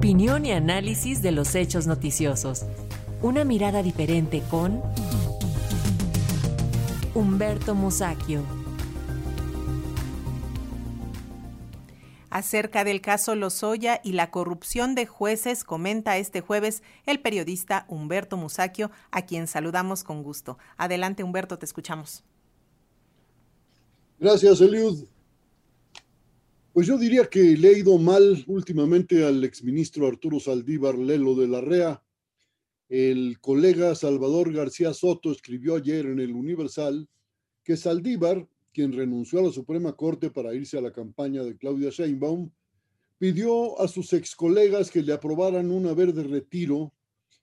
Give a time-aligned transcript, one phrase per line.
[0.00, 2.64] Opinión y análisis de los hechos noticiosos.
[3.20, 4.80] Una mirada diferente con
[7.14, 8.40] Humberto Musacchio.
[12.30, 18.38] Acerca del caso Lozoya y la corrupción de jueces, comenta este jueves el periodista Humberto
[18.38, 20.56] Musacchio, a quien saludamos con gusto.
[20.78, 22.24] Adelante, Humberto, te escuchamos.
[24.18, 25.04] Gracias, Eliud.
[26.80, 31.46] Pues yo diría que le he ido mal últimamente al exministro Arturo Saldívar Lelo de
[31.46, 32.02] la REA.
[32.88, 37.06] El colega Salvador García Soto escribió ayer en el Universal
[37.62, 41.90] que Saldívar quien renunció a la Suprema Corte para irse a la campaña de Claudia
[41.90, 42.50] Sheinbaum,
[43.18, 46.94] pidió a sus ex colegas que le aprobaran un haber de retiro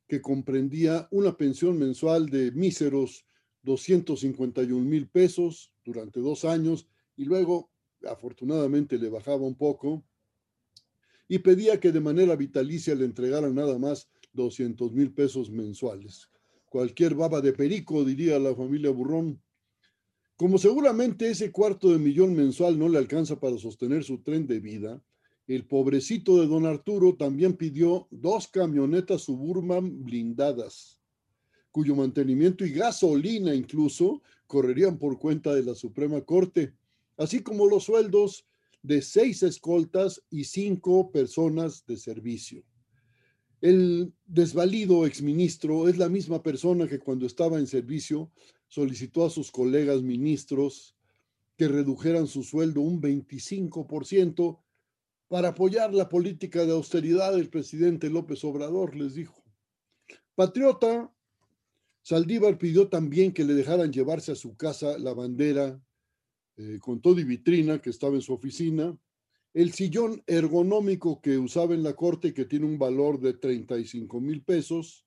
[0.08, 3.24] que comprendía una pensión mensual de míseros
[3.62, 7.70] 251 mil pesos durante dos años y luego
[8.10, 10.04] afortunadamente le bajaba un poco
[11.28, 16.30] y pedía que de manera vitalicia le entregaran nada más 200 mil pesos mensuales.
[16.70, 19.42] Cualquier baba de perico, diría la familia Burrón.
[20.36, 24.60] Como seguramente ese cuarto de millón mensual no le alcanza para sostener su tren de
[24.60, 25.02] vida,
[25.48, 31.00] el pobrecito de don Arturo también pidió dos camionetas suburban blindadas,
[31.72, 36.74] cuyo mantenimiento y gasolina incluso correrían por cuenta de la Suprema Corte,
[37.18, 38.46] así como los sueldos
[38.82, 42.64] de seis escoltas y cinco personas de servicio.
[43.60, 48.32] El desvalido exministro es la misma persona que cuando estaba en servicio
[48.68, 50.96] solicitó a sus colegas ministros
[51.58, 54.60] que redujeran su sueldo un 25%
[55.28, 59.44] para apoyar la política de austeridad del presidente López Obrador, les dijo.
[60.36, 61.12] Patriota,
[62.04, 65.82] Saldívar pidió también que le dejaran llevarse a su casa la bandera
[66.58, 68.98] eh, con todo y vitrina que estaba en su oficina,
[69.54, 74.42] el sillón ergonómico que usaba en la corte que tiene un valor de 35 mil
[74.42, 75.06] pesos,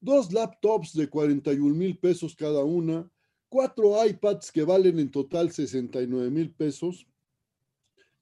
[0.00, 3.08] dos laptops de 41 mil pesos cada una,
[3.48, 7.06] cuatro iPads que valen en total 69 mil pesos,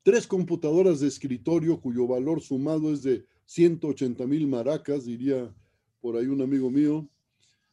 [0.03, 5.54] tres computadoras de escritorio cuyo valor sumado es de 180 mil maracas, diría
[6.00, 7.09] por ahí un amigo mío,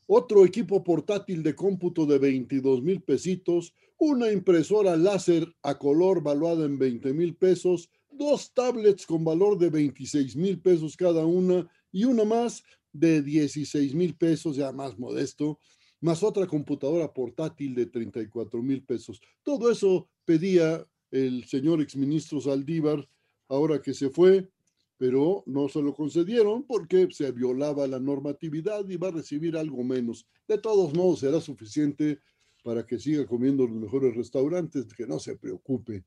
[0.07, 6.65] otro equipo portátil de cómputo de 22 mil pesitos, una impresora láser a color valuada
[6.65, 12.05] en 20 mil pesos, dos tablets con valor de 26 mil pesos cada una y
[12.05, 12.63] una más
[12.93, 15.59] de 16 mil pesos, ya más modesto,
[15.99, 19.21] más otra computadora portátil de 34 mil pesos.
[19.43, 23.07] Todo eso pedía el señor exministro Saldívar
[23.49, 24.49] ahora que se fue,
[24.97, 29.83] pero no se lo concedieron porque se violaba la normatividad y va a recibir algo
[29.83, 30.25] menos.
[30.47, 32.19] De todos modos, será suficiente
[32.63, 36.03] para que siga comiendo los mejores restaurantes, que no se preocupe.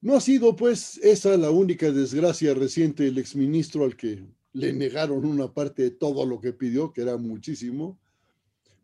[0.00, 5.24] No ha sido, pues, esa la única desgracia reciente del exministro al que le negaron
[5.24, 7.98] una parte de todo lo que pidió, que era muchísimo,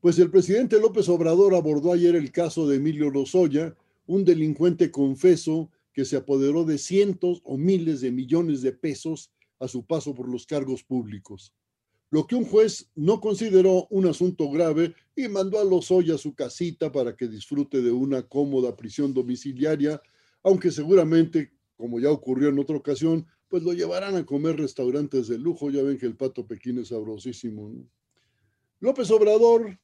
[0.01, 3.75] pues el presidente López Obrador abordó ayer el caso de Emilio Lozoya,
[4.07, 9.67] un delincuente confeso que se apoderó de cientos o miles de millones de pesos a
[9.67, 11.53] su paso por los cargos públicos.
[12.09, 16.37] Lo que un juez no consideró un asunto grave y mandó a Lozoya a su
[16.37, 20.01] casita para que disfrute de una cómoda prisión domiciliaria,
[20.45, 25.37] aunque seguramente, como ya ocurrió en otra ocasión, pues lo llevarán a comer restaurantes de
[25.37, 25.69] lujo.
[25.69, 27.75] Ya ven que el pato pequín es sabrosísimo.
[28.79, 29.81] López Obrador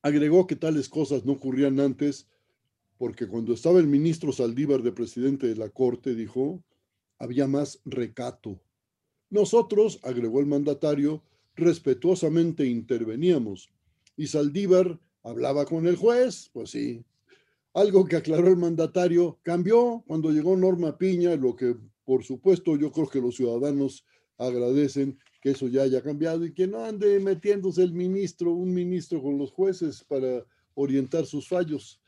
[0.00, 2.28] agregó que tales cosas no ocurrían antes
[2.98, 6.62] porque cuando estaba el ministro Saldívar de presidente de la Corte, dijo,
[7.18, 8.60] había más recato.
[9.30, 11.22] Nosotros, agregó el mandatario,
[11.54, 13.70] respetuosamente interveníamos.
[14.16, 17.04] Y Saldívar hablaba con el juez, pues sí.
[17.72, 21.76] Algo que aclaró el mandatario cambió cuando llegó Norma Piña, lo que
[22.08, 24.02] por supuesto, yo creo que los ciudadanos
[24.38, 29.22] agradecen que eso ya haya cambiado y que no ande metiéndose el ministro, un ministro
[29.22, 30.42] con los jueces para
[30.72, 32.00] orientar sus fallos.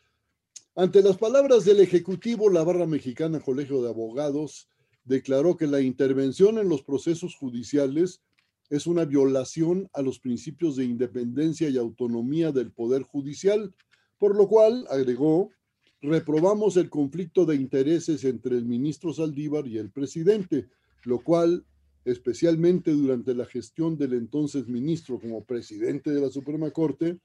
[0.76, 4.68] Ante las palabras del Ejecutivo, la Barra Mexicana Colegio de Abogados
[5.04, 8.22] declaró que la intervención en los procesos judiciales
[8.68, 13.74] es una violación a los principios de independencia y autonomía del Poder Judicial,
[14.16, 15.50] por lo cual, agregó,
[16.00, 20.68] reprobamos el conflicto de intereses entre el ministro Saldívar y el presidente,
[21.02, 21.66] lo cual,
[22.04, 27.18] especialmente durante la gestión del entonces ministro como presidente de la Suprema Corte,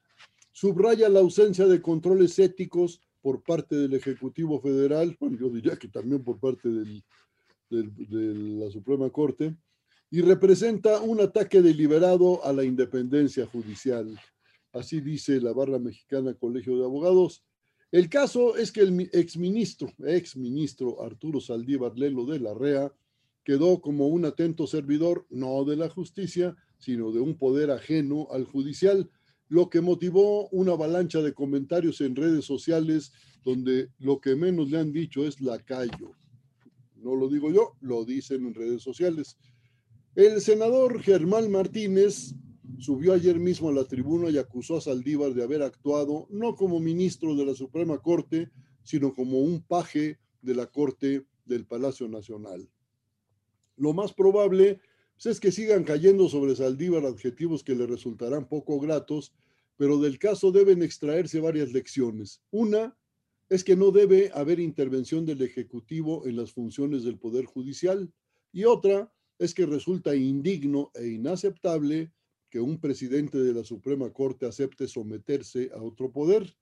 [0.51, 5.87] subraya la ausencia de controles éticos por parte del Ejecutivo Federal, bueno, yo diría que
[5.87, 7.03] también por parte del,
[7.71, 9.57] de la Suprema Corte,
[10.11, 14.15] y representa un ataque deliberado a la independencia judicial.
[14.73, 17.43] Así dice la barra mexicana Colegio de Abogados,
[17.91, 22.93] el caso es que el exministro, exministro Arturo Saldívar Lelo de la REA,
[23.43, 28.45] quedó como un atento servidor no de la justicia, sino de un poder ajeno al
[28.45, 29.09] judicial,
[29.47, 33.11] lo que motivó una avalancha de comentarios en redes sociales
[33.43, 36.11] donde lo que menos le han dicho es lacayo.
[36.95, 39.37] No lo digo yo, lo dicen en redes sociales.
[40.15, 42.33] El senador Germán Martínez
[42.79, 46.79] subió ayer mismo a la tribuna y acusó a Saldívar de haber actuado no como
[46.79, 48.49] ministro de la Suprema Corte,
[48.83, 52.67] sino como un paje de la Corte del Palacio Nacional.
[53.77, 54.79] Lo más probable
[55.15, 59.33] pues, es que sigan cayendo sobre Saldívar adjetivos que le resultarán poco gratos,
[59.77, 62.41] pero del caso deben extraerse varias lecciones.
[62.51, 62.97] Una
[63.49, 68.11] es que no debe haber intervención del Ejecutivo en las funciones del Poder Judicial
[68.51, 72.11] y otra es que resulta indigno e inaceptable
[72.49, 76.55] que un presidente de la Suprema Corte acepte someterse a otro poder.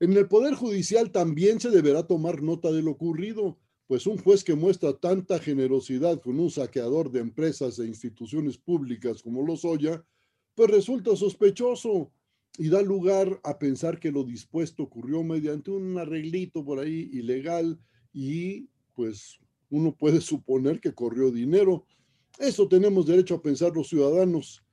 [0.00, 4.42] En el Poder Judicial también se deberá tomar nota de lo ocurrido, pues un juez
[4.42, 10.04] que muestra tanta generosidad con un saqueador de empresas e instituciones públicas como Lozoya,
[10.54, 12.10] pues resulta sospechoso
[12.58, 17.78] y da lugar a pensar que lo dispuesto ocurrió mediante un arreglito por ahí ilegal
[18.12, 19.38] y pues
[19.68, 21.86] uno puede suponer que corrió dinero.
[22.38, 24.64] Eso tenemos derecho a pensar los ciudadanos.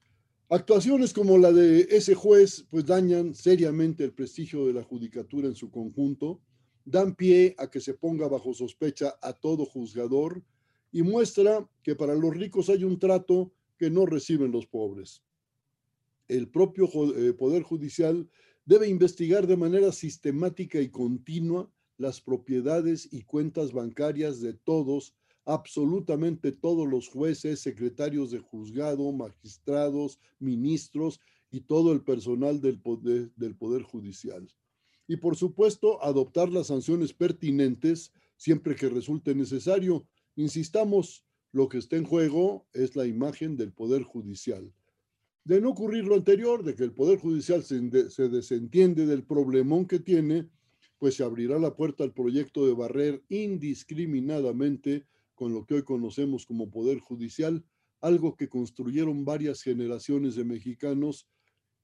[0.50, 5.56] Actuaciones como la de ese juez pues dañan seriamente el prestigio de la judicatura en
[5.56, 6.42] su conjunto,
[6.86, 10.44] dan pie a que se ponga bajo sospecha a todo juzgador
[10.92, 15.24] y muestra que para los ricos hay un trato que no reciben los pobres.
[16.28, 18.30] El propio eh, Poder Judicial
[18.66, 25.14] debe investigar de manera sistemática y continua las propiedades y cuentas bancarias de todos
[25.46, 31.20] absolutamente todos los jueces, secretarios de juzgado, magistrados, ministros
[31.52, 34.48] y todo el personal del poder, del poder Judicial.
[35.08, 40.08] Y por supuesto, adoptar las sanciones pertinentes siempre que resulte necesario.
[40.36, 44.74] Insistamos, lo que está en juego es la imagen del Poder Judicial.
[45.44, 49.86] De no ocurrir lo anterior, de que el Poder Judicial se, se desentiende del problemón
[49.86, 50.50] que tiene,
[50.98, 56.46] pues se abrirá la puerta al proyecto de barrer indiscriminadamente con lo que hoy conocemos
[56.46, 57.64] como Poder Judicial,
[58.00, 61.28] algo que construyeron varias generaciones de mexicanos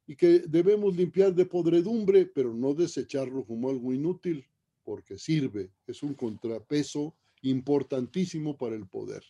[0.10, 4.44] y que debemos limpiar de podredumbre, pero no desecharlo como algo inútil,
[4.84, 9.24] porque sirve, es un contrapeso importantísimo para el poder.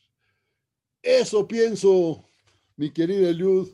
[1.03, 2.23] Eso pienso,
[2.77, 3.67] mi querida Eliud.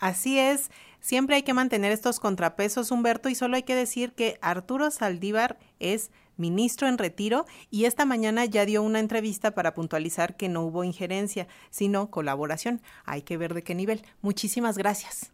[0.00, 4.36] Así es, siempre hay que mantener estos contrapesos, Humberto, y solo hay que decir que
[4.40, 10.36] Arturo Saldívar es ministro en retiro, y esta mañana ya dio una entrevista para puntualizar
[10.36, 12.82] que no hubo injerencia, sino colaboración.
[13.04, 14.02] Hay que ver de qué nivel.
[14.20, 15.33] Muchísimas gracias.